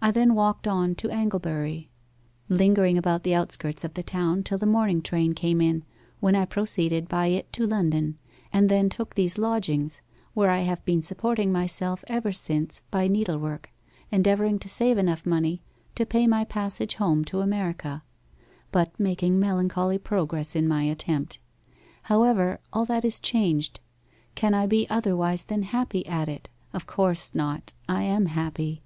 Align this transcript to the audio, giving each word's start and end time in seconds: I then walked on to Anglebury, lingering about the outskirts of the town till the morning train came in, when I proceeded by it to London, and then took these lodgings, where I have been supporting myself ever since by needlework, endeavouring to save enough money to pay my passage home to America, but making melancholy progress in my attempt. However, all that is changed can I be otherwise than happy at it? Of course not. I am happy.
I 0.00 0.10
then 0.10 0.34
walked 0.34 0.66
on 0.66 0.96
to 0.96 1.08
Anglebury, 1.08 1.86
lingering 2.48 2.98
about 2.98 3.22
the 3.22 3.36
outskirts 3.36 3.84
of 3.84 3.94
the 3.94 4.02
town 4.02 4.42
till 4.42 4.58
the 4.58 4.66
morning 4.66 5.00
train 5.00 5.34
came 5.34 5.60
in, 5.60 5.84
when 6.18 6.34
I 6.34 6.46
proceeded 6.46 7.06
by 7.06 7.28
it 7.28 7.52
to 7.52 7.64
London, 7.64 8.18
and 8.52 8.68
then 8.68 8.88
took 8.88 9.14
these 9.14 9.38
lodgings, 9.38 10.00
where 10.34 10.50
I 10.50 10.62
have 10.62 10.84
been 10.84 11.00
supporting 11.00 11.52
myself 11.52 12.02
ever 12.08 12.32
since 12.32 12.80
by 12.90 13.06
needlework, 13.06 13.70
endeavouring 14.10 14.58
to 14.58 14.68
save 14.68 14.98
enough 14.98 15.24
money 15.24 15.62
to 15.94 16.04
pay 16.04 16.26
my 16.26 16.42
passage 16.44 16.96
home 16.96 17.24
to 17.26 17.38
America, 17.40 18.02
but 18.72 18.90
making 18.98 19.38
melancholy 19.38 19.96
progress 19.96 20.56
in 20.56 20.66
my 20.66 20.82
attempt. 20.82 21.38
However, 22.10 22.58
all 22.72 22.84
that 22.86 23.04
is 23.04 23.20
changed 23.20 23.78
can 24.34 24.54
I 24.54 24.66
be 24.66 24.90
otherwise 24.90 25.44
than 25.44 25.62
happy 25.62 26.04
at 26.08 26.28
it? 26.28 26.48
Of 26.72 26.88
course 26.88 27.32
not. 27.32 27.72
I 27.88 28.02
am 28.02 28.26
happy. 28.26 28.82